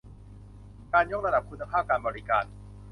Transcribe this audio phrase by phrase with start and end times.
[0.93, 2.45] การยกระดับคุณภาพการบริการ